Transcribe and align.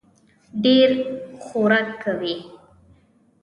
ډېر 0.63 0.89
خورک 1.45 1.87
کوي. 2.03 2.35